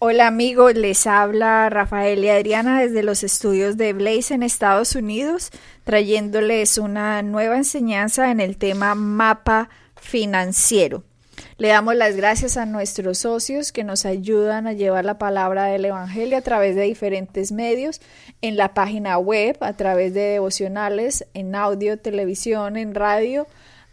[0.00, 5.50] Hola amigos, les habla Rafael y Adriana desde los estudios de Blaze en Estados Unidos,
[5.82, 11.02] trayéndoles una nueva enseñanza en el tema mapa financiero.
[11.56, 15.86] Le damos las gracias a nuestros socios que nos ayudan a llevar la palabra del
[15.86, 18.00] Evangelio a través de diferentes medios,
[18.40, 23.48] en la página web, a través de devocionales, en audio, televisión, en radio,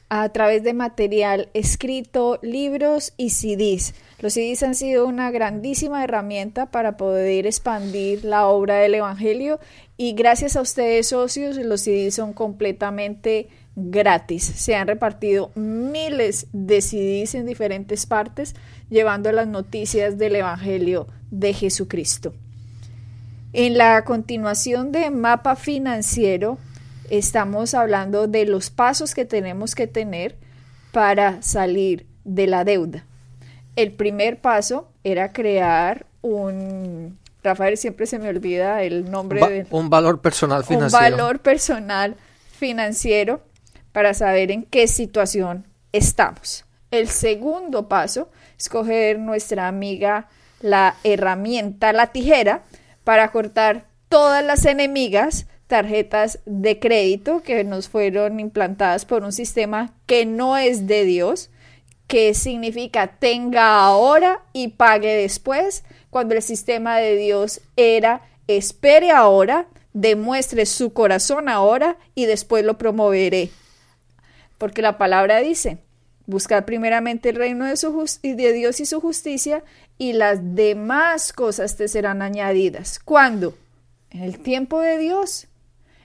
[0.09, 3.95] a través de material escrito, libros y CDs.
[4.19, 9.59] Los CDs han sido una grandísima herramienta para poder expandir la obra del Evangelio
[9.97, 14.43] y gracias a ustedes socios los CDs son completamente gratis.
[14.43, 18.55] Se han repartido miles de CDs en diferentes partes
[18.89, 22.33] llevando las noticias del Evangelio de Jesucristo.
[23.51, 26.57] En la continuación de mapa financiero
[27.09, 30.37] estamos hablando de los pasos que tenemos que tener
[30.93, 33.05] para salir de la deuda.
[33.75, 39.67] El primer paso era crear un, Rafael siempre se me olvida el nombre de...
[39.69, 41.05] Un valor personal financiero.
[41.05, 42.15] Un valor personal
[42.57, 43.41] financiero
[43.91, 46.65] para saber en qué situación estamos.
[46.91, 50.27] El segundo paso es coger nuestra amiga
[50.61, 52.63] la herramienta, la tijera,
[53.03, 59.93] para cortar todas las enemigas tarjetas de crédito que nos fueron implantadas por un sistema
[60.05, 61.49] que no es de Dios
[62.07, 69.67] que significa tenga ahora y pague después, cuando el sistema de Dios era espere ahora,
[69.93, 73.49] demuestre su corazón ahora y después lo promoveré.
[74.57, 75.79] Porque la palabra dice,
[76.25, 79.63] buscar primeramente el reino de, de Dios y su justicia
[79.97, 82.99] y las demás cosas te serán añadidas.
[82.99, 83.57] ¿Cuándo?
[84.11, 85.47] En el tiempo de Dios.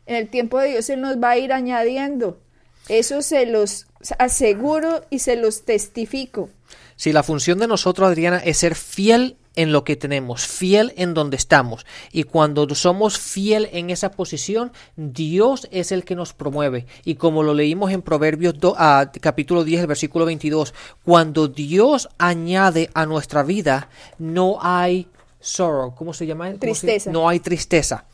[0.07, 2.41] En el tiempo de Dios Él nos va a ir añadiendo.
[2.89, 3.87] Eso se los
[4.19, 6.49] aseguro y se los testifico.
[6.97, 11.15] Si la función de nosotros, Adriana, es ser fiel en lo que tenemos, fiel en
[11.15, 11.85] donde estamos.
[12.13, 16.87] Y cuando somos fiel en esa posición, Dios es el que nos promueve.
[17.05, 18.55] Y como lo leímos en Proverbios
[19.21, 23.89] capítulo 10, el versículo 22, cuando Dios añade a nuestra vida,
[24.19, 25.09] no hay
[25.41, 26.53] sorrow, ¿cómo se llama?
[26.55, 27.11] tristeza.
[27.11, 28.05] No hay tristeza.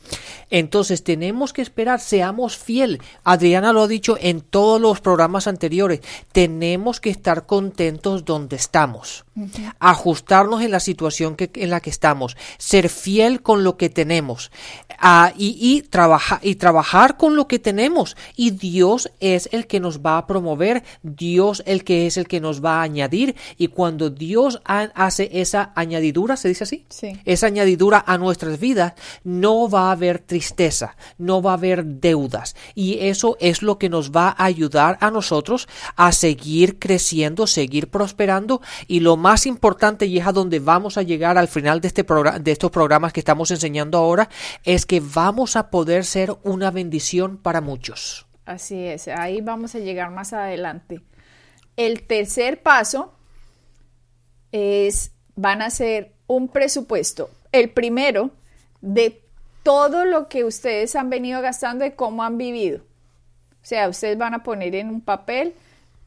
[0.49, 3.01] Entonces tenemos que esperar, seamos fiel.
[3.23, 5.99] Adriana lo ha dicho en todos los programas anteriores.
[6.31, 9.25] Tenemos que estar contentos donde estamos.
[9.79, 12.37] Ajustarnos en la situación que, en la que estamos.
[12.57, 14.51] Ser fiel con lo que tenemos.
[14.99, 18.15] Ah, y, y, trabajar, y trabajar con lo que tenemos.
[18.35, 20.83] Y Dios es el que nos va a promover.
[21.03, 23.35] Dios el que es el que nos va a añadir.
[23.57, 26.85] Y cuando Dios hace esa añadidura, ¿se dice así?
[26.89, 27.16] Sí.
[27.25, 32.55] Esa añadidura a nuestras vidas, no va a haber tristeza, no va a haber deudas
[32.75, 37.89] y eso es lo que nos va a ayudar a nosotros a seguir creciendo, seguir
[37.89, 41.87] prosperando y lo más importante y es a donde vamos a llegar al final de,
[41.87, 44.29] este de estos programas que estamos enseñando ahora
[44.63, 48.27] es que vamos a poder ser una bendición para muchos.
[48.45, 51.01] Así es, ahí vamos a llegar más adelante.
[51.75, 53.13] El tercer paso
[54.51, 57.29] es, van a ser un presupuesto.
[57.51, 58.31] El primero
[58.81, 59.21] de
[59.63, 62.79] todo lo que ustedes han venido gastando y cómo han vivido.
[62.79, 65.55] O sea, ustedes van a poner en un papel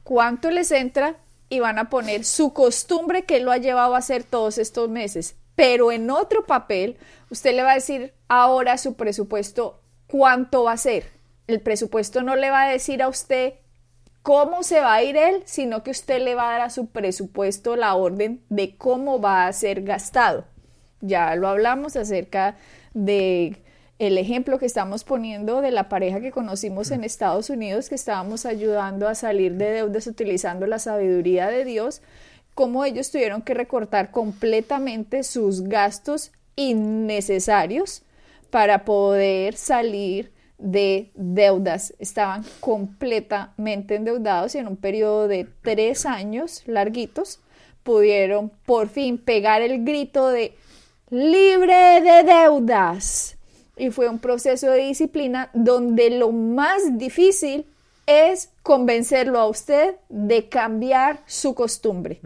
[0.03, 1.17] cuánto les entra
[1.51, 5.37] y van a poner su costumbre que lo ha llevado a hacer todos estos meses.
[5.57, 6.97] Pero en otro papel,
[7.29, 11.11] usted le va a decir ahora su presupuesto cuánto va a ser.
[11.47, 13.55] El presupuesto no le va a decir a usted
[14.23, 16.89] cómo se va a ir él, sino que usted le va a dar a su
[16.89, 20.45] presupuesto la orden de cómo va a ser gastado.
[21.01, 22.57] Ya lo hablamos acerca
[22.93, 23.57] de
[23.99, 28.47] el ejemplo que estamos poniendo de la pareja que conocimos en Estados Unidos, que estábamos
[28.47, 32.01] ayudando a salir de deudas utilizando la sabiduría de Dios,
[32.55, 38.03] cómo ellos tuvieron que recortar completamente sus gastos innecesarios
[38.51, 41.95] para poder salir de deudas.
[41.99, 47.41] Estaban completamente endeudados y en un periodo de tres años larguitos
[47.83, 50.55] pudieron por fin pegar el grito de
[51.11, 53.37] libre de deudas.
[53.77, 57.67] Y fue un proceso de disciplina donde lo más difícil
[58.07, 62.21] es convencerlo a usted de cambiar su costumbre.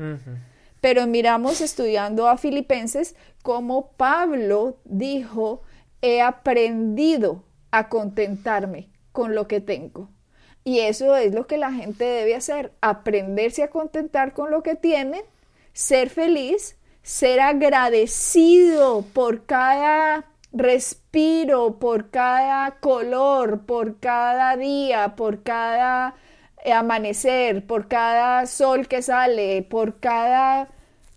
[0.81, 5.63] Pero miramos estudiando a Filipenses como Pablo dijo,
[6.01, 7.45] he aprendido
[7.79, 10.11] a contentarme con lo que tengo.
[10.65, 14.75] Y eso es lo que la gente debe hacer, aprenderse a contentar con lo que
[14.75, 15.25] tiene,
[15.73, 26.15] ser feliz ser agradecido por cada respiro, por cada color, por cada día, por cada
[26.75, 30.69] amanecer, por cada sol que sale, por cada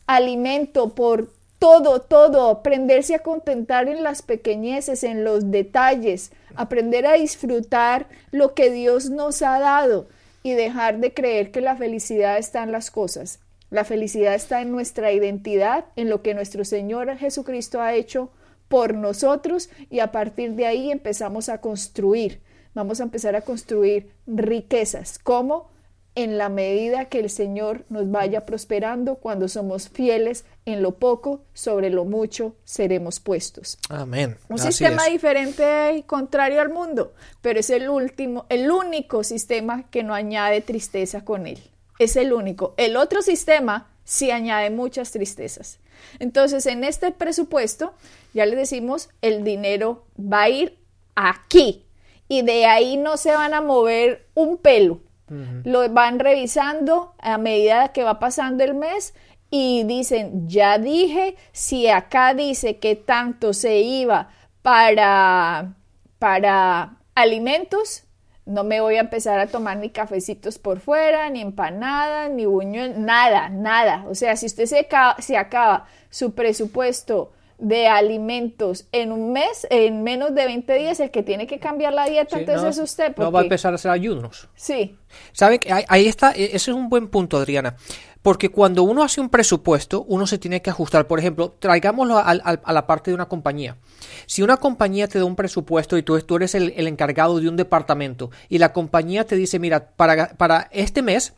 [0.08, 7.14] alimento, por todo, todo, aprenderse a contentar en las pequeñeces, en los detalles, aprender a
[7.14, 10.08] disfrutar lo que Dios nos ha dado
[10.44, 13.40] y dejar de creer que la felicidad está en las cosas.
[13.70, 18.32] La felicidad está en nuestra identidad, en lo que nuestro Señor Jesucristo ha hecho
[18.68, 22.42] por nosotros y a partir de ahí empezamos a construir.
[22.74, 25.20] Vamos a empezar a construir riquezas.
[25.20, 25.70] ¿Cómo?
[26.18, 31.44] En la medida que el Señor nos vaya prosperando, cuando somos fieles en lo poco,
[31.54, 33.78] sobre lo mucho seremos puestos.
[33.88, 34.36] Amén.
[34.50, 40.02] Un sistema diferente y contrario al mundo, pero es el último, el único sistema que
[40.02, 41.60] no añade tristeza con él.
[42.00, 42.74] Es el único.
[42.78, 45.78] El otro sistema sí añade muchas tristezas.
[46.18, 47.94] Entonces, en este presupuesto,
[48.34, 50.80] ya les decimos, el dinero va a ir
[51.14, 51.86] aquí
[52.28, 57.90] y de ahí no se van a mover un pelo lo van revisando a medida
[57.90, 59.14] que va pasando el mes
[59.50, 64.30] y dicen, ya dije, si acá dice que tanto se iba
[64.62, 65.76] para,
[66.20, 68.04] para alimentos,
[68.46, 72.98] no me voy a empezar a tomar ni cafecitos por fuera, ni empanadas, ni buñuelos,
[72.98, 74.06] nada, nada.
[74.08, 74.88] O sea, si usted se,
[75.20, 81.10] se acaba su presupuesto de alimentos en un mes, en menos de 20 días, el
[81.10, 83.16] que tiene que cambiar la dieta, entonces es usted.
[83.18, 84.48] No va a empezar a hacer ayunos.
[84.56, 84.96] Sí.
[85.32, 85.60] ¿Saben?
[85.88, 87.76] Ahí está, e, ese es un buen punto, Adriana.
[88.22, 91.08] Porque cuando uno hace un presupuesto, uno se tiene que ajustar.
[91.08, 93.78] Por ejemplo, traigámoslo a, la parte de una compañía.
[94.26, 97.56] Si una compañía te da un presupuesto y tú, tú eres el, encargado de un
[97.56, 101.34] departamento y la compañía te dice, mira, para, para este mes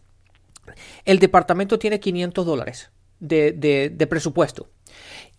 [1.06, 4.68] el departamento tiene 500 dólares de, de, de presupuesto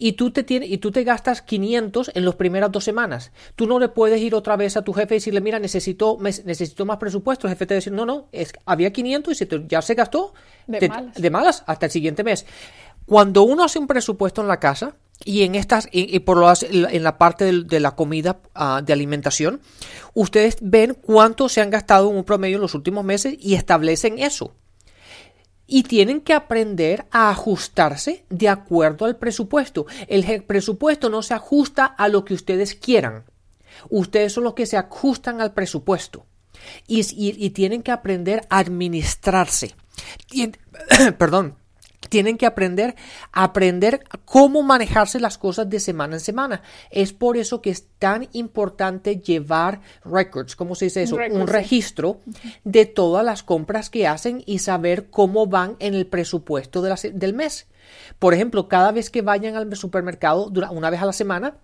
[0.01, 3.33] y tú te, tienes, y tú te gastas 500 en las primeras dos semanas.
[3.55, 6.87] Tú no le puedes ir otra vez a tu jefe y decirle, mira, necesito, necesito
[6.87, 7.47] más presupuesto.
[7.47, 10.33] El jefe te dice, no, no, es, había 500 y se ya se gastó
[10.67, 11.15] de, malas.
[11.15, 12.47] de malas hasta el siguiente mes.
[13.05, 17.03] Cuando uno hace un presupuesto en la casa, y en estas y, por lo en
[17.03, 19.61] la parte de, la comida ah, de alimentación
[20.15, 24.19] ustedes ven cuánto se han gastado en un promedio en los últimos meses y establecen
[24.19, 24.55] eso
[25.71, 29.87] y tienen que aprender a ajustarse de acuerdo al presupuesto.
[30.09, 33.25] El presupuesto no se ajusta a lo que ustedes quieran.
[33.89, 36.27] Ustedes son los que se ajustan al presupuesto
[36.89, 39.75] y, y tienen que aprender a administrarse.
[41.19, 41.57] Perdón,
[42.09, 42.97] tienen que aprender
[43.33, 46.63] aprender cómo manejarse las cosas de semana en semana.
[46.91, 51.17] Es por eso que es tan importante llevar records, ¿cómo se dice eso?
[51.31, 52.21] Un registro
[52.65, 57.67] de todas las compras que hacen y saber cómo van en el presupuesto del mes.
[58.19, 61.59] Por ejemplo, cada vez que vayan al supermercado una vez a la semana,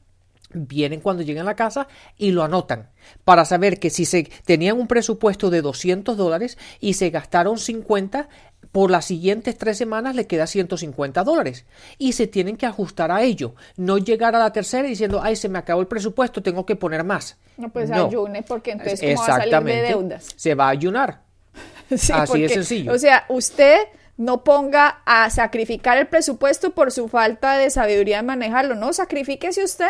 [0.52, 2.90] vienen cuando llegan a la casa y lo anotan
[3.24, 8.28] para saber que si se tenían un presupuesto de 200 dólares y se gastaron 50,
[8.76, 11.64] por las siguientes tres semanas le queda 150 dólares
[11.96, 15.48] y se tienen que ajustar a ello, no llegar a la tercera diciendo, ay, se
[15.48, 17.38] me acabó el presupuesto, tengo que poner más.
[17.56, 20.28] No, pues ayune porque entonces ¿cómo va a salir de deudas?
[20.36, 21.22] Se va a ayunar.
[21.90, 22.92] Así de sencillo.
[22.92, 23.78] O sea, usted
[24.18, 29.64] no ponga a sacrificar el presupuesto por su falta de sabiduría de manejarlo, no, sacrifíquese
[29.64, 29.88] usted.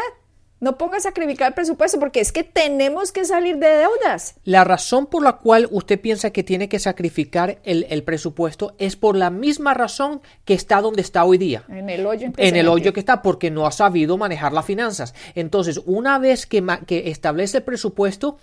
[0.59, 4.37] No ponga a sacrificar el presupuesto porque es que tenemos que salir de deudas.
[4.45, 9.17] La razón por la cual usted piensa que tiene que sacrificar el, presupuesto es por
[9.17, 11.65] la misma razón que está donde está hoy día.
[11.69, 12.33] En el hoyo.
[12.39, 15.15] En el hoyo que está porque no ha sabido manejar las finanzas.
[15.35, 18.39] Entonces, una vez que, que establece el presupuesto,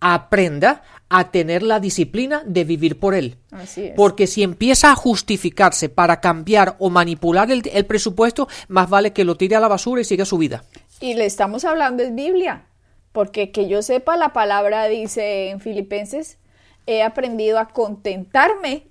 [0.00, 3.36] aprenda a tener la disciplina de vivir por él.
[3.50, 3.94] Así es.
[3.94, 9.24] Porque si empieza a justificarse para cambiar o manipular el, el presupuesto, más vale que
[9.24, 10.64] lo tire a la basura y siga su vida.
[11.00, 12.66] Y le estamos hablando de Biblia,
[13.12, 16.38] porque que yo sepa, la palabra dice en Filipenses,
[16.86, 18.86] he aprendido a contentarme,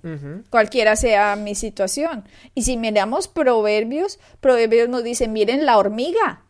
[0.50, 2.24] cualquiera sea mi situación.
[2.54, 6.42] Y si miramos Proverbios, Proverbios nos dice, miren la hormiga,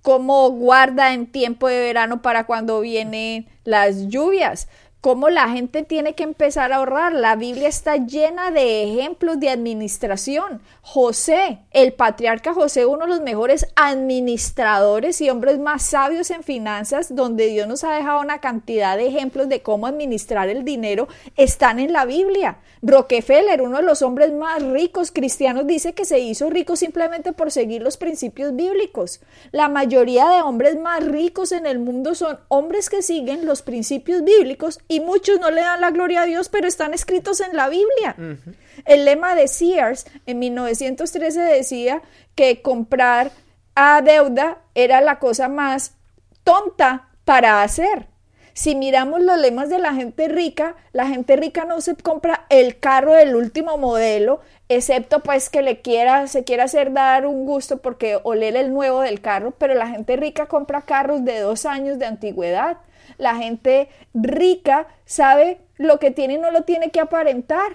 [0.00, 4.68] cómo guarda en tiempo de verano para cuando vienen las lluvias
[5.00, 7.12] cómo la gente tiene que empezar a ahorrar.
[7.12, 10.60] La Biblia está llena de ejemplos de administración.
[10.82, 17.14] José, el patriarca José, uno de los mejores administradores y hombres más sabios en finanzas,
[17.14, 21.78] donde Dios nos ha dejado una cantidad de ejemplos de cómo administrar el dinero, están
[21.78, 22.58] en la Biblia.
[22.82, 27.50] Rockefeller, uno de los hombres más ricos cristianos, dice que se hizo rico simplemente por
[27.50, 29.20] seguir los principios bíblicos.
[29.52, 34.22] La mayoría de hombres más ricos en el mundo son hombres que siguen los principios
[34.24, 37.68] bíblicos y muchos no le dan la gloria a Dios, pero están escritos en la
[37.68, 38.16] Biblia.
[38.86, 42.02] El lema de Sears en 1913 decía
[42.34, 43.32] que comprar
[43.74, 45.92] a deuda era la cosa más
[46.42, 48.06] tonta para hacer.
[48.54, 52.80] Si miramos los lemas de la gente rica, la gente rica no se compra el
[52.80, 57.76] carro del último modelo, excepto pues que le quiera, se quiera hacer dar un gusto
[57.76, 62.00] porque oler el nuevo del carro, pero la gente rica compra carros de dos años
[62.00, 62.78] de antigüedad.
[63.16, 67.72] La gente rica sabe lo que tiene y no lo tiene que aparentar.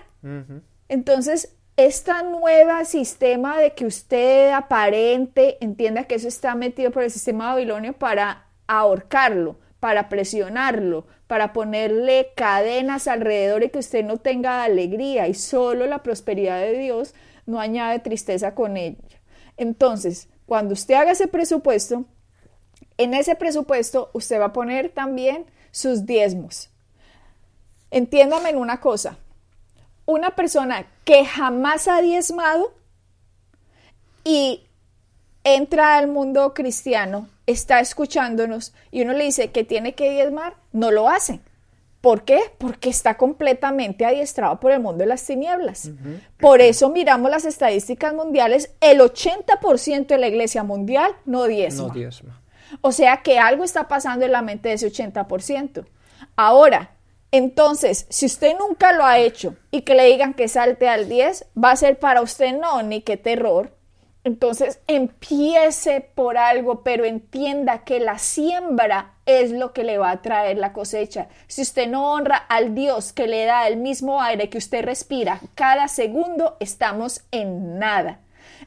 [0.88, 7.12] Entonces, esta nueva sistema de que usted aparente, entienda que eso está metido por el
[7.12, 14.64] sistema babilonio para ahorcarlo, para presionarlo, para ponerle cadenas alrededor y que usted no tenga
[14.64, 19.00] alegría y solo la prosperidad de Dios no añade tristeza con ella.
[19.58, 22.06] Entonces, cuando usted haga ese presupuesto,
[22.98, 26.70] en ese presupuesto usted va a poner también sus diezmos.
[27.92, 29.18] Entiéndame en una cosa,
[30.06, 32.74] una persona que jamás ha diezmado
[34.24, 34.64] y
[35.44, 40.92] entra al mundo cristiano, está escuchándonos y uno le dice que tiene que diezmar, no
[40.92, 41.40] lo hace.
[42.02, 42.42] ¿Por qué?
[42.58, 45.90] Porque está completamente adiestrado por el mundo de las tinieblas.
[46.38, 51.88] Por eso miramos las estadísticas mundiales, el 80% de la iglesia mundial no diezma.
[51.88, 52.43] no diezma.
[52.82, 55.86] O sea que algo está pasando en la mente de ese 80%.
[56.36, 56.92] Ahora,
[57.32, 61.46] entonces, si usted nunca lo ha hecho y que le digan que salte al 10,
[61.62, 63.72] va a ser para usted no, ni qué terror.
[64.24, 70.22] Entonces, empiece por algo, pero entienda que la siembra es lo que le va a
[70.22, 71.28] traer la cosecha.
[71.48, 75.42] Si usted no honra al Dios que le da el mismo aire que usted respira
[75.56, 78.20] cada segundo, estamos en nada.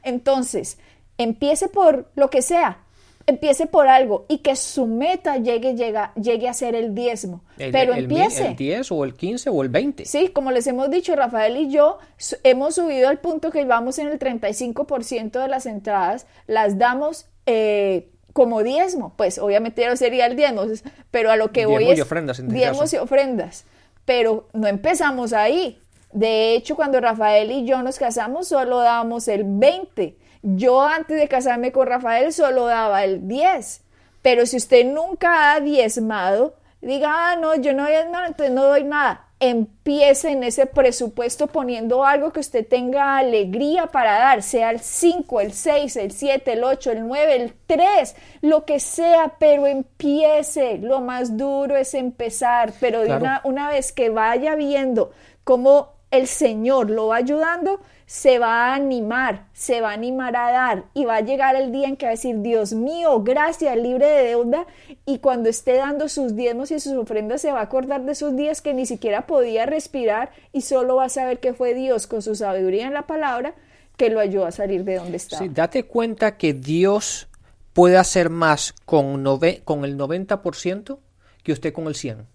[0.03, 0.79] Entonces,
[1.19, 2.79] empiece por lo que sea,
[3.27, 7.43] empiece por algo y que su meta llegue, llegue a ser el diezmo.
[7.57, 8.49] pero empiece.
[8.49, 10.05] El 10 o el 15 o el 20.
[10.05, 11.99] Sí, como les hemos dicho, Rafael y yo
[12.45, 18.09] hemos subido al punto que vamos en el 35% de las entradas, las damos eh,
[18.33, 19.13] como diezmo.
[19.17, 20.63] Pues obviamente ya no sería el diezmo,
[21.11, 21.99] pero a lo que voy es...
[21.99, 23.65] Y ofrendas, en diezmos y ofrendas.
[24.05, 25.81] Pero no empezamos ahí.
[26.13, 31.29] De hecho, cuando Rafael y yo nos casamos, solo damos el 20 yo antes de
[31.29, 33.83] casarme con Rafael solo daba el 10,
[34.23, 38.85] pero si usted nunca ha diezmado, diga, ah, no, yo no diezmado, entonces no doy
[38.85, 39.23] nada.
[39.39, 45.41] Empiece en ese presupuesto poniendo algo que usted tenga alegría para dar, sea el 5,
[45.43, 50.79] el 6, el 7, el 8, el 9, el 3, lo que sea, pero empiece.
[50.79, 55.13] Lo más duro es empezar, pero una, una vez que vaya viendo
[55.45, 60.53] cómo el Señor lo va ayudando, se va a animar, se va a animar a
[60.53, 63.77] dar y va a llegar el día en que va a decir, Dios mío, gracias,
[63.77, 64.67] libre de deuda.
[65.05, 68.37] Y cuando esté dando sus diezmos y sus ofrendas, se va a acordar de esos
[68.37, 72.23] días que ni siquiera podía respirar y solo va a saber que fue Dios con
[72.23, 73.55] su sabiduría en la palabra
[73.97, 75.43] que lo ayudó a salir de donde estaba.
[75.43, 77.29] Sí, date cuenta que Dios
[77.73, 79.25] puede hacer más con,
[79.65, 80.99] con el 90%
[81.43, 82.27] que usted con el 100%.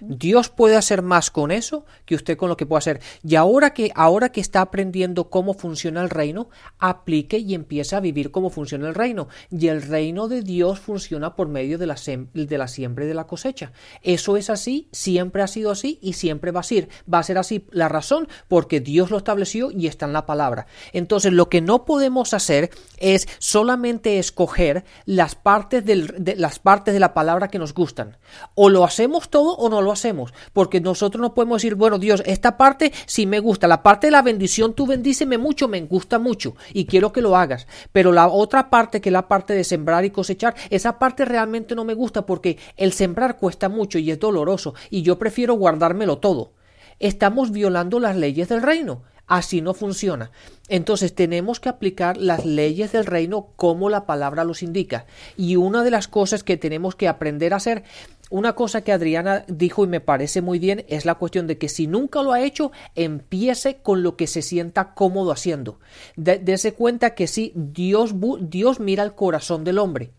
[0.00, 3.00] Dios puede hacer más con eso que usted con lo que puede hacer.
[3.22, 6.48] Y ahora que, ahora que está aprendiendo cómo funciona el reino,
[6.78, 9.28] aplique y empiece a vivir cómo funciona el reino.
[9.50, 11.96] Y el reino de Dios funciona por medio de la,
[12.32, 13.72] de la siembra y de la cosecha.
[14.02, 16.88] Eso es así, siempre ha sido así y siempre va a ser.
[17.12, 20.66] Va a ser así la razón porque Dios lo estableció y está en la palabra.
[20.92, 27.00] Entonces, lo que no podemos hacer es solamente escoger las partes, de, las partes de
[27.00, 28.16] la palabra que nos gustan.
[28.54, 32.22] O lo hacemos todo o no lo hacemos, porque nosotros no podemos decir, bueno, Dios,
[32.26, 36.18] esta parte sí me gusta, la parte de la bendición, tú bendíceme mucho, me gusta
[36.18, 39.64] mucho y quiero que lo hagas, pero la otra parte, que es la parte de
[39.64, 44.10] sembrar y cosechar, esa parte realmente no me gusta porque el sembrar cuesta mucho y
[44.10, 46.52] es doloroso y yo prefiero guardármelo todo.
[46.98, 49.02] Estamos violando las leyes del reino.
[49.32, 50.30] Así no funciona.
[50.68, 55.06] Entonces tenemos que aplicar las leyes del reino como la palabra los indica.
[55.38, 57.82] Y una de las cosas que tenemos que aprender a hacer
[58.28, 61.70] una cosa que Adriana dijo y me parece muy bien es la cuestión de que
[61.70, 65.80] si nunca lo ha hecho, empiece con lo que se sienta cómodo haciendo.
[66.16, 70.12] Dese cuenta que sí, Dios, Dios mira el corazón del hombre.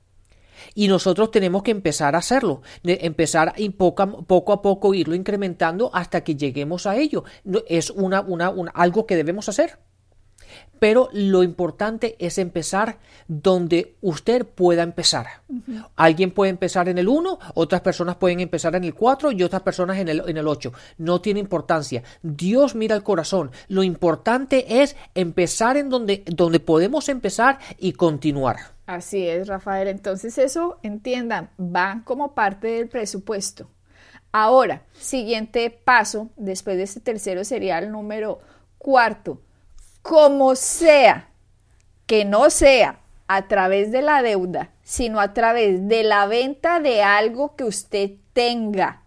[0.73, 5.15] Y nosotros tenemos que empezar a hacerlo, empezar y poco, a, poco a poco irlo
[5.15, 7.23] incrementando hasta que lleguemos a ello.
[7.67, 9.77] Es una, una, algo que debemos hacer
[10.83, 12.97] pero lo importante es empezar
[13.29, 15.27] donde usted pueda empezar.
[15.95, 19.61] Alguien puede empezar en el 1, otras personas pueden empezar en el 4 y otras
[19.61, 20.73] personas en el, en el 8.
[20.97, 22.03] No tiene importancia.
[22.21, 23.51] Dios mira el corazón.
[23.69, 28.57] Lo importante es empezar en donde, donde podemos empezar y continuar.
[28.85, 29.87] Así es, Rafael.
[29.87, 33.69] Entonces eso, entiendan, van como parte del presupuesto.
[34.33, 38.39] Ahora, siguiente paso, después de este tercero sería el número
[38.77, 39.39] cuarto
[40.03, 41.29] como sea,
[42.05, 47.01] que no sea a través de la deuda, sino a través de la venta de
[47.01, 48.99] algo que usted tenga.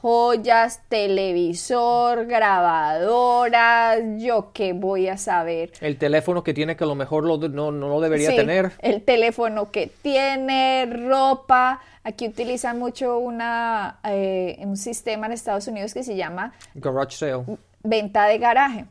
[0.00, 5.72] joyas, televisor, grabadoras, yo qué voy a saber.
[5.80, 8.72] El teléfono que tiene que a lo mejor lo, no, no, lo debería Sí, tener.
[8.78, 11.80] El teléfono que tiene, ropa.
[12.04, 17.44] Aquí utilizan mucho una, eh, un sistema en Estados Unidos que se llama Garage sale.
[17.82, 18.84] venta de garaje,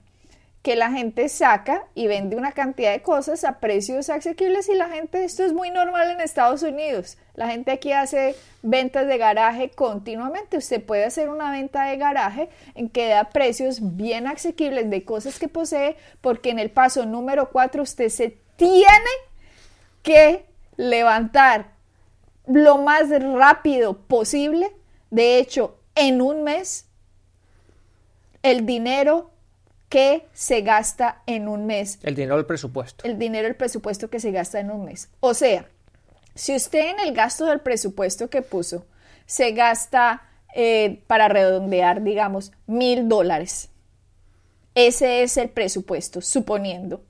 [0.62, 4.90] que la gente saca y vende una cantidad de cosas a precios asequibles y la
[4.90, 7.18] gente, esto es muy normal en Estados Unidos.
[7.36, 10.58] La gente aquí hace ventas de garaje continuamente.
[10.58, 15.40] Usted puede hacer una venta de garaje en que da precios bien asequibles de cosas
[15.40, 19.12] que posee, porque en el paso número 4 usted se tiene
[20.02, 20.46] que
[20.76, 21.72] levantar
[22.46, 24.72] lo más rápido posible.
[25.12, 26.88] De hecho, en un mes,
[28.44, 29.32] el dinero
[29.90, 33.06] que se gasta en un mes, El dinero del presupuesto.
[33.06, 35.10] el dinero del presupuesto que se gasta en un mes.
[35.20, 35.68] O sea,
[36.36, 38.86] si usted en el gasto del presupuesto que puso
[39.26, 40.24] se gasta,
[40.56, 43.70] eh, para redondear, digamos, mil dólares,
[44.74, 47.04] ese es el presupuesto, suponiendo,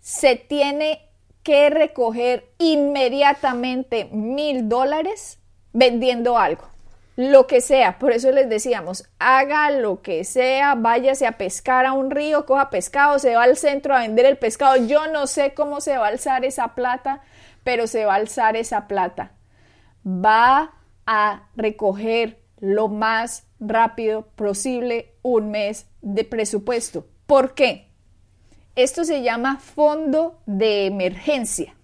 [0.00, 1.08] se tiene
[1.42, 5.38] que recoger inmediatamente mil dólares
[5.72, 6.68] vendiendo algo,
[7.18, 7.98] lo que sea.
[7.98, 12.70] Por eso les decíamos, haga lo que sea, váyase a pescar a un río, coja
[12.70, 14.76] pescado, se va al centro a vender el pescado.
[14.86, 17.22] Yo no sé cómo se va a alzar esa plata,
[17.64, 19.32] pero se va a alzar esa plata.
[20.06, 20.74] Va
[21.06, 27.04] a recoger lo más rápido posible un mes de presupuesto.
[27.26, 27.88] ¿Por qué?
[28.76, 31.74] Esto se llama fondo de emergencia.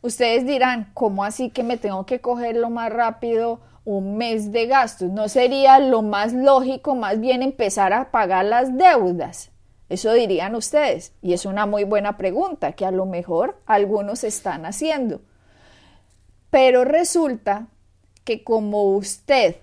[0.00, 4.66] Ustedes dirán, ¿cómo así que me tengo que coger lo más rápido un mes de
[4.66, 5.10] gastos?
[5.10, 9.50] ¿No sería lo más lógico más bien empezar a pagar las deudas?
[9.88, 11.12] Eso dirían ustedes.
[11.20, 15.20] Y es una muy buena pregunta que a lo mejor algunos están haciendo.
[16.50, 17.66] Pero resulta
[18.24, 19.56] que como usted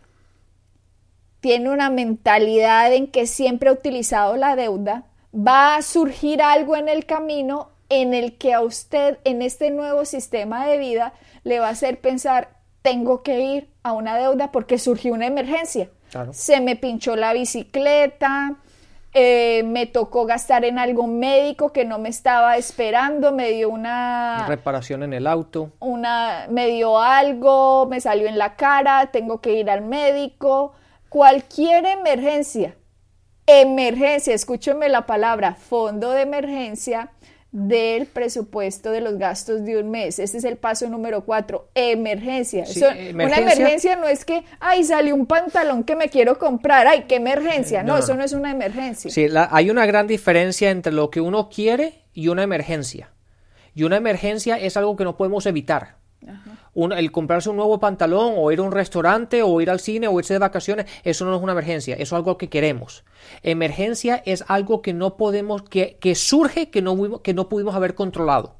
[1.39, 6.89] tiene una mentalidad en que siempre ha utilizado la deuda, va a surgir algo en
[6.89, 11.67] el camino en el que a usted en este nuevo sistema de vida le va
[11.67, 12.56] a hacer pensar,
[12.87, 15.89] tengo que ir a una deuda porque surgió una emergencia.
[16.09, 16.31] Claro.
[16.31, 18.55] Se me pinchó la bicicleta,
[19.13, 24.45] eh, me tocó gastar en algo médico que no me estaba esperando, me dio una
[24.47, 25.73] Reparación en el auto.
[25.79, 30.71] una, me dio algo, me salió en la cara, tengo que ir al médico,
[31.09, 32.77] cualquier emergencia,
[33.47, 37.11] emergencia, escúcheme la palabra, fondo de emergencia
[37.51, 40.19] del presupuesto de los gastos de un mes.
[40.19, 42.65] Este es el paso número cuatro, emergencia.
[42.65, 43.25] Sí, Eso- emergencia.
[43.25, 47.15] Una emergencia no es que, ay, salió un pantalón que me quiero comprar, ay, qué
[47.15, 47.83] emergencia.
[47.83, 48.19] No, No, no, eso no.
[48.19, 49.09] no es una emergencia.
[49.09, 53.11] Sí, la- hay una gran diferencia entre lo que uno quiere y una emergencia.
[53.73, 55.95] Y una emergencia es algo que no podemos evitar.
[56.77, 60.19] El comprarse un nuevo pantalón o ir a un restaurante o ir al cine o
[60.19, 63.03] irse de vacaciones, eso no es una emergencia, eso es algo que queremos.
[63.41, 67.95] Emergencia es algo que no podemos, que, que surge que no, que no pudimos haber
[67.95, 68.57] controlado.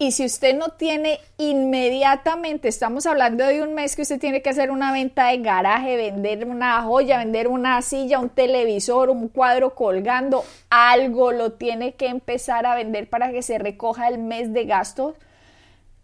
[0.00, 4.50] Y si usted no tiene inmediatamente, estamos hablando de un mes que usted tiene que
[4.50, 9.74] hacer una venta de garaje, vender una joya, vender una silla, un televisor, un cuadro
[9.74, 14.66] colgando, algo lo tiene que empezar a vender para que se recoja el mes de
[14.66, 15.16] gastos.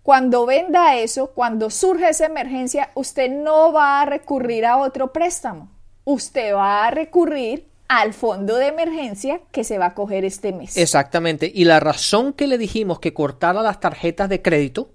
[0.05, 5.71] Cuando venda eso, cuando surge esa emergencia, usted no va a recurrir a otro préstamo.
[6.05, 10.77] Usted va a recurrir al fondo de emergencia que se va a coger este mes.
[10.77, 11.51] Exactamente.
[11.55, 14.91] Y la razón que le dijimos que cortara las tarjetas de crédito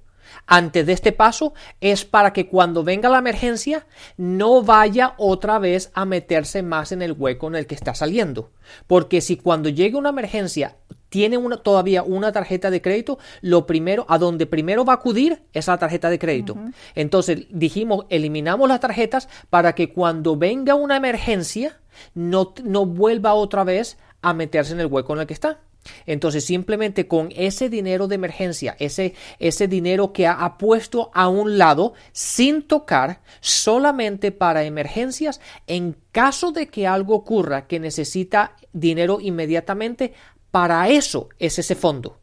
[0.50, 3.86] antes de este paso es para que cuando venga la emergencia
[4.18, 8.50] no vaya otra vez a meterse más en el hueco en el que está saliendo.
[8.88, 10.76] Porque si cuando llegue una emergencia
[11.10, 15.44] tiene una, todavía una tarjeta de crédito, lo primero, a donde primero va a acudir
[15.54, 16.58] es a la tarjeta de crédito.
[16.96, 21.80] Entonces dijimos, eliminamos las tarjetas para que cuando venga una emergencia
[22.16, 25.60] no, no vuelva otra vez a meterse en el hueco en el que está.
[26.06, 31.30] Entonces, simplemente con ese dinero de emergencia, ese, ese dinero que ha, ha puesto a
[31.30, 38.56] un lado sin tocar, solamente para emergencias, en caso de que algo ocurra que necesita
[38.74, 40.14] dinero inmediatamente,
[40.52, 42.18] para eso es ese fondo.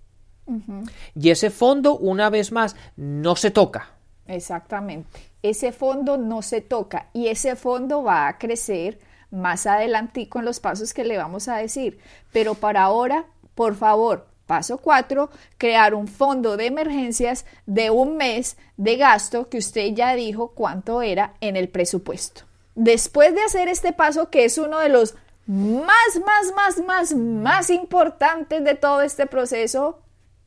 [1.14, 3.90] Y ese fondo, una vez más, no se toca.
[4.28, 5.08] Exactamente.
[5.42, 8.98] Ese fondo no se toca y ese fondo va a crecer
[9.30, 11.98] más adelantico en los pasos que le vamos a decir.
[12.32, 18.56] Pero para ahora, por favor, paso 4, crear un fondo de emergencias de un mes
[18.76, 22.42] de gasto que usted ya dijo cuánto era en el presupuesto.
[22.76, 25.16] Después de hacer este paso, que es uno de los
[25.46, 30.02] más, más, más, más, más importantes de todo este proceso,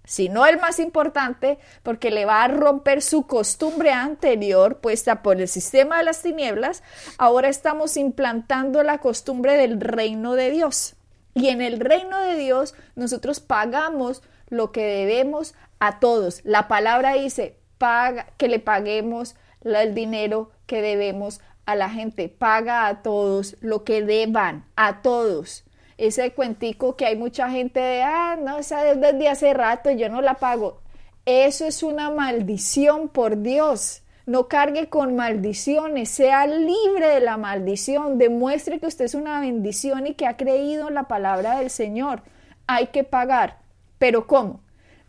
[0.05, 5.47] sino el más importante, porque le va a romper su costumbre anterior puesta por el
[5.47, 6.83] sistema de las tinieblas,
[7.17, 10.95] ahora estamos implantando la costumbre del reino de Dios.
[11.39, 16.41] Y en el reino de Dios nosotros pagamos lo que debemos a todos.
[16.43, 22.29] La palabra dice paga, que le paguemos el dinero que debemos a la gente.
[22.29, 25.63] Paga a todos lo que deban, a todos
[25.99, 29.91] ese cuentico que hay mucha gente de, ah, no, esa deuda es de hace rato,
[29.91, 30.79] yo no la pago.
[31.25, 34.01] Eso es una maldición por Dios.
[34.29, 40.05] No cargue con maldiciones, sea libre de la maldición, demuestre que usted es una bendición
[40.05, 42.21] y que ha creído en la palabra del Señor.
[42.67, 43.57] Hay que pagar.
[43.97, 44.59] Pero ¿cómo?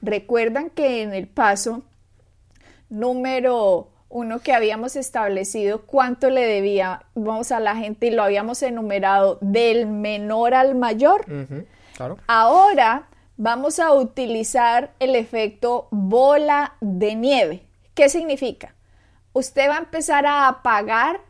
[0.01, 1.83] Recuerdan que en el paso
[2.89, 9.37] número uno que habíamos establecido cuánto le debíamos a la gente y lo habíamos enumerado
[9.43, 11.27] del menor al mayor.
[12.27, 17.67] Ahora vamos a utilizar el efecto bola de nieve.
[17.93, 18.75] ¿Qué significa?
[19.33, 21.21] Usted va a empezar a pagar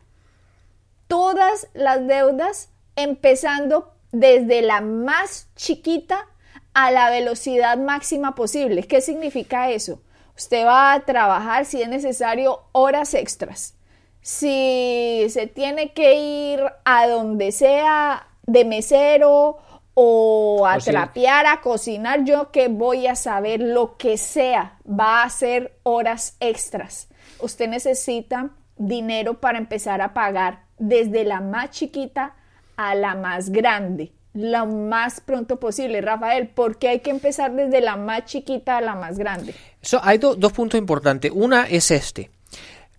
[1.07, 6.27] todas las deudas empezando desde la más chiquita
[6.73, 8.83] a la velocidad máxima posible.
[8.83, 10.01] ¿Qué significa eso?
[10.37, 13.75] Usted va a trabajar si es necesario horas extras.
[14.21, 16.15] Si se tiene que
[16.53, 19.57] ir a donde sea de mesero
[19.93, 25.29] o a trapear, a cocinar, yo que voy a saber lo que sea, va a
[25.29, 27.07] ser horas extras.
[27.41, 32.35] Usted necesita dinero para empezar a pagar desde la más chiquita
[32.77, 36.01] a la más grande lo más pronto posible.
[36.01, 39.53] Rafael, ¿por qué hay que empezar desde la más chiquita a la más grande?
[40.01, 41.31] hay dos puntos importantes.
[41.33, 42.31] Una es este.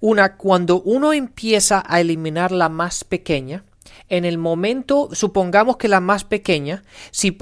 [0.01, 3.65] Una, cuando uno empieza a eliminar la más pequeña,
[4.09, 7.37] en el momento, supongamos que la más pequeña, si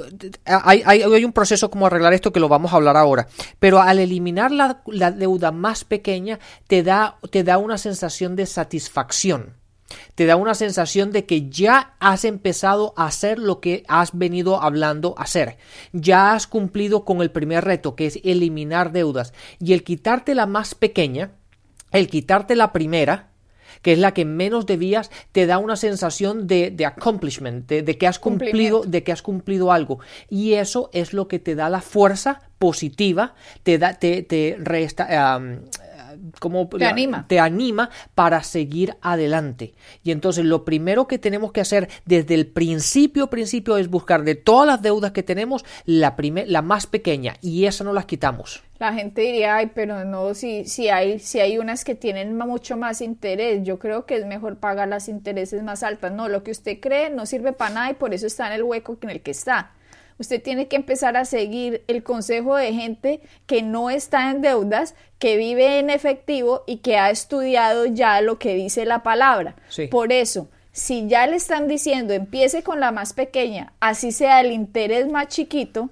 [0.44, 3.98] hay, hay, un proceso como arreglar esto que lo vamos a hablar ahora, pero al
[3.98, 9.60] eliminar la, la deuda más pequeña te da, te da una sensación de satisfacción
[10.14, 14.62] te da una sensación de que ya has empezado a hacer lo que has venido
[14.62, 15.56] hablando hacer.
[15.92, 19.32] Ya has cumplido con el primer reto, que es eliminar deudas.
[19.58, 21.32] Y el quitarte la más pequeña,
[21.90, 23.29] el quitarte la primera,
[23.82, 28.18] que es la que menos debías, te da una sensación de, accomplishment, de, que has
[28.18, 30.00] cumplido, de que has cumplido algo.
[30.28, 35.40] Y eso es lo que te da la fuerza positiva, te da, te, te resta,
[36.38, 37.26] como te anima.
[37.28, 39.74] te anima para seguir adelante.
[40.02, 44.34] Y entonces lo primero que tenemos que hacer desde el principio, principio es buscar de
[44.34, 48.62] todas las deudas que tenemos la, la más pequeña y esa no las quitamos.
[48.78, 52.78] La gente diría, ay, pero no, si, si, hay, si hay unas que tienen mucho
[52.78, 56.12] más interés, yo creo que es mejor pagar las intereses más altas.
[56.12, 58.62] No, lo que usted cree no sirve para nada y por eso está en el
[58.62, 59.72] hueco en el que está.
[60.20, 64.94] Usted tiene que empezar a seguir el consejo de gente que no está en deudas,
[65.18, 69.56] que vive en efectivo y que ha estudiado ya lo que dice la palabra.
[69.90, 74.52] Por eso, si ya le están diciendo empiece con la más pequeña, así sea el
[74.52, 75.88] interés más chiquito,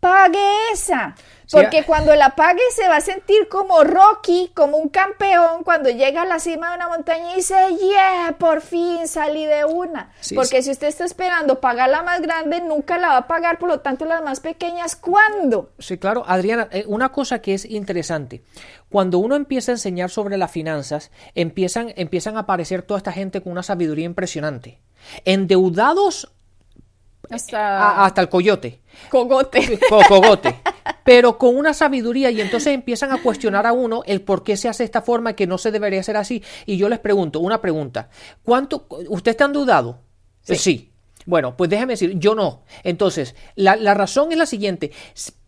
[0.00, 1.14] pague esa.
[1.50, 6.22] Porque cuando la pague se va a sentir como Rocky, como un campeón, cuando llega
[6.22, 10.12] a la cima de una montaña y dice, yeah, por fin salí de una.
[10.34, 13.68] Porque si usted está esperando pagar la más grande, nunca la va a pagar, por
[13.68, 15.72] lo tanto las más pequeñas, ¿cuándo?
[15.80, 18.44] Sí, claro, Adriana, eh, una cosa que es interesante,
[18.88, 23.40] cuando uno empieza a enseñar sobre las finanzas, empiezan, empiezan a aparecer toda esta gente
[23.40, 24.78] con una sabiduría impresionante.
[25.24, 26.32] Endeudados
[27.30, 28.80] hasta, hasta el coyote.
[29.08, 29.78] Cogote.
[30.08, 30.60] Cogote.
[31.04, 34.68] Pero con una sabiduría y entonces empiezan a cuestionar a uno el por qué se
[34.68, 36.42] hace de esta forma que no se debería hacer así.
[36.66, 38.10] Y yo les pregunto, una pregunta.
[38.42, 40.00] ¿Cuánto, ¿Usted está endeudado?
[40.42, 40.90] Sí.
[41.26, 42.64] Bueno, pues déjeme decir, yo no.
[42.82, 44.90] Entonces, la, razón es la siguiente.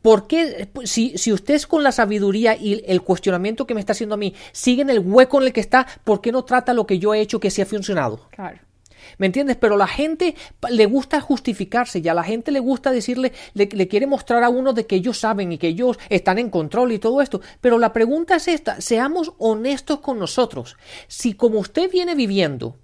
[0.03, 3.93] ¿Por qué, si, si usted es con la sabiduría y el cuestionamiento que me está
[3.93, 6.75] haciendo a mí, sigue en el hueco en el que está, ¿por qué no trata
[6.75, 8.29] lo que yo he hecho que sí ha funcionado?
[8.31, 8.59] Claro.
[9.19, 9.57] ¿Me entiendes?
[9.57, 10.35] Pero la gente
[10.71, 14.73] le gusta justificarse y a la gente le gusta decirle, le, quiere mostrar a uno
[14.73, 17.41] de que ellos saben y que ellos están en control y todo esto.
[17.61, 20.77] Pero la pregunta es esta, seamos honestos con nosotros.
[21.09, 22.77] Si como usted viene viviendo,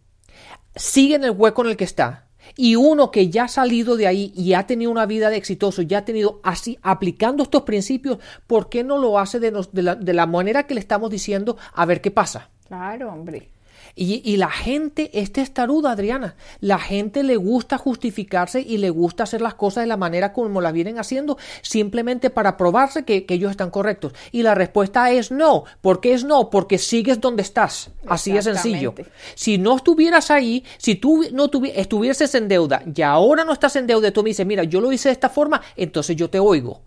[0.74, 4.06] sigue en el hueco en el que está, y uno que ya ha salido de
[4.06, 8.18] ahí y ha tenido una vida de exitoso, ya ha tenido así, aplicando estos principios,
[8.46, 11.84] ¿por qué no lo hace de, la, de la manera que le estamos diciendo a
[11.84, 12.50] ver qué pasa?
[12.66, 13.50] Claro, hombre.
[13.94, 16.36] Y, la gente es testaruda, Adriana.
[16.60, 20.60] La gente le gusta justificarse y le gusta hacer las cosas de la manera como
[20.60, 24.14] las vienen haciendo, simplemente para probarse que, ellos están correctos.
[24.32, 25.64] Y la respuesta es no.
[25.80, 26.50] ¿Por qué es no?
[26.50, 27.90] Porque sigues donde estás.
[28.06, 28.94] Así de sencillo.
[29.34, 33.86] Si no estuvieras ahí, si tú no estuvieses en deuda y ahora no estás en
[33.86, 36.82] deuda, tú me dices, mira, yo lo hice de esta forma, entonces yo te oigo.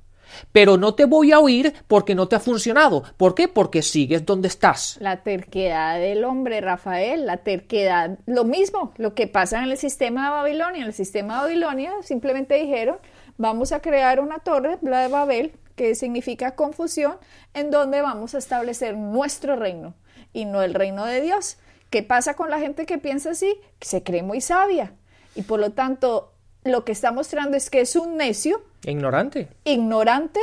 [0.51, 3.03] Pero no te voy a oír porque no te ha funcionado.
[3.17, 3.47] ¿Por qué?
[3.47, 4.97] Porque sigues donde estás.
[4.99, 10.25] La terquedad del hombre, Rafael, la terquedad, lo mismo, lo que pasa en el sistema
[10.25, 10.81] de Babilonia.
[10.81, 12.97] En el sistema de Babilonia simplemente dijeron,
[13.37, 17.17] vamos a crear una torre, la de Babel, que significa confusión,
[17.53, 19.95] en donde vamos a establecer nuestro reino
[20.33, 21.57] y no el reino de Dios.
[21.89, 23.59] ¿Qué pasa con la gente que piensa así?
[23.81, 24.93] Se cree muy sabia
[25.35, 28.63] y por lo tanto lo que está mostrando es que es un necio.
[28.85, 29.47] Ignorante.
[29.63, 30.39] Ignorante,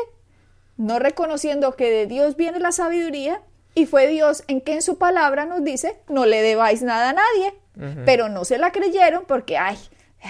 [0.76, 3.42] no reconociendo que de Dios viene la sabiduría
[3.74, 7.12] y fue Dios en que en su palabra nos dice, no le debáis nada a
[7.12, 7.54] nadie,
[8.04, 9.78] pero no se la creyeron porque, ay,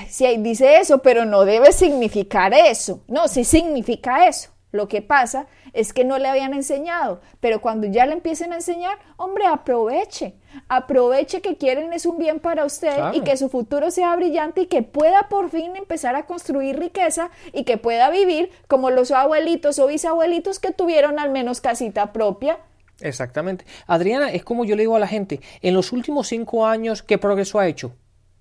[0.08, 3.02] si ahí dice eso, pero no debe significar eso.
[3.08, 4.50] No, sí significa eso.
[4.70, 5.46] Lo que pasa
[5.78, 10.34] es que no le habían enseñado, pero cuando ya le empiecen a enseñar, hombre, aproveche,
[10.68, 14.66] aproveche que quieren es un bien para usted y que su futuro sea brillante y
[14.66, 19.78] que pueda por fin empezar a construir riqueza y que pueda vivir como los abuelitos
[19.78, 22.58] o bisabuelitos que tuvieron al menos casita propia.
[23.00, 23.64] Exactamente.
[23.86, 27.18] Adriana, es como yo le digo a la gente, en los últimos cinco años, ¿qué
[27.18, 27.92] progreso ha hecho?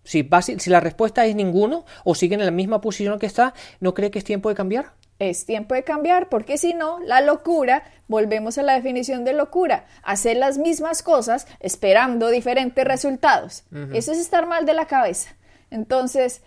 [0.04, 3.93] Si, si la respuesta es ninguno o siguen en la misma posición que está, ¿no
[3.93, 4.93] cree que es tiempo de cambiar?
[5.19, 9.86] Es tiempo de cambiar, porque si no, la locura, volvemos a la definición de locura,
[10.03, 13.63] hacer las mismas cosas esperando diferentes resultados.
[13.93, 15.36] Eso es estar mal de la cabeza.
[15.71, 16.41] Entonces,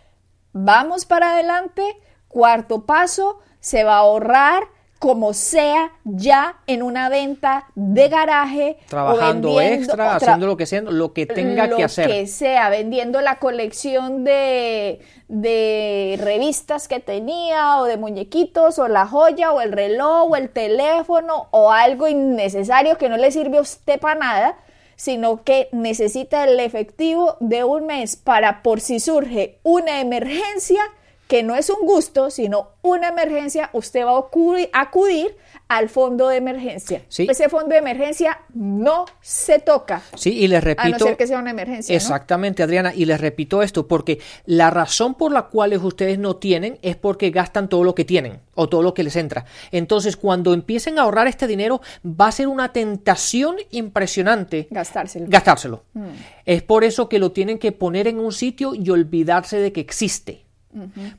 [0.53, 1.83] vamos para adelante,
[2.29, 4.63] cuarto paso, se va a ahorrar
[5.01, 11.15] como sea ya en una venta de garaje trabajando extra haciendo lo que sea lo
[11.15, 12.07] que tenga que hacer.
[12.07, 18.89] lo que sea vendiendo la colección de de revistas que tenía o de muñequitos o
[18.89, 23.57] la joya o el reloj o el teléfono o algo innecesario que no le sirve
[23.57, 24.59] a usted para nada
[24.97, 30.83] sino que necesita el efectivo de un mes para por si surge una emergencia
[31.31, 35.37] que no es un gusto, sino una emergencia, usted va a acudir,
[35.69, 37.03] al fondo de emergencia.
[37.09, 40.03] Ese fondo de emergencia no se toca.
[40.17, 40.89] Sí, y les repito.
[40.89, 41.95] A no ser que sea una emergencia.
[41.95, 42.93] Exactamente, Adriana.
[42.93, 47.31] Y les repito esto, porque la razón por la cual ustedes no tienen es porque
[47.31, 49.45] gastan todo lo que tienen o todo lo que les entra.
[49.71, 54.67] Entonces, cuando empiecen a ahorrar este dinero, va a ser una tentación impresionante.
[54.73, 55.27] Gastárselo.
[55.29, 55.85] Gastárselo.
[55.93, 56.09] Mm.
[56.47, 59.81] Es por eso que lo tienen que poner en un sitio y olvidarse de que
[59.81, 60.50] existe.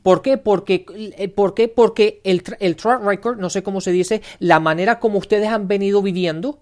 [0.01, 0.37] ¿Por qué?
[0.37, 1.67] Porque, eh, ¿por qué?
[1.67, 5.67] Porque el, el track record, no sé cómo se dice, la manera como ustedes han
[5.67, 6.59] venido viviendo,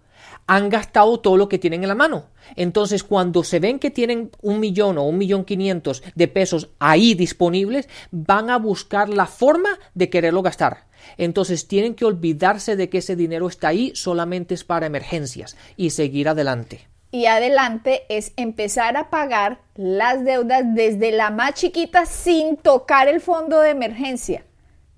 [0.47, 2.25] han gastado todo lo que tienen en la mano.
[2.55, 7.13] Entonces, cuando se ven que tienen un millón o un millón quinientos de pesos ahí
[7.13, 10.87] disponibles, van a buscar la forma de quererlo gastar.
[11.17, 15.91] Entonces, tienen que olvidarse de que ese dinero está ahí, solamente es para emergencias y
[15.91, 22.57] seguir adelante y adelante es empezar a pagar las deudas desde la más chiquita sin
[22.57, 24.43] tocar el fondo de emergencia,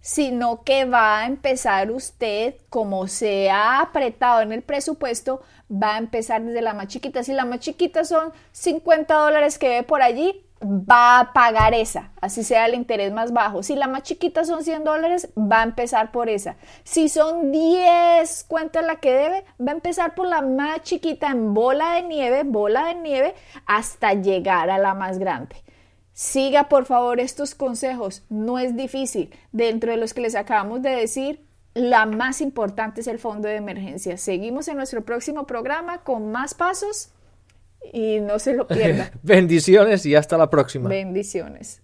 [0.02, 6.00] sino que va a empezar usted, como se ha apretado en el presupuesto, va a
[6.00, 7.24] empezar desde la más chiquita.
[7.24, 12.12] Si la más chiquita son 50 dólares que ve por allí, va a pagar esa,
[12.22, 13.64] así sea el interés más bajo.
[13.64, 16.56] Si la más chiquita son 100 dólares, va a empezar por esa.
[16.84, 21.54] Si son 10 cuentas la que debe, va a empezar por la más chiquita en
[21.54, 25.56] bola de nieve, bola de nieve, hasta llegar a la más grande.
[26.14, 29.34] Siga por favor estos consejos, no es difícil.
[29.52, 33.56] Dentro de los que les acabamos de decir, la más importante es el fondo de
[33.56, 34.18] emergencia.
[34.18, 37.12] Seguimos en nuestro próximo programa con más pasos
[37.94, 39.12] y no se lo pierda.
[39.24, 40.90] Bendiciones y hasta la próxima.
[40.90, 41.82] Bendiciones.